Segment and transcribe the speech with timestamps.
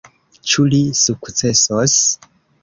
[0.53, 1.99] Ĉu li sukcesos?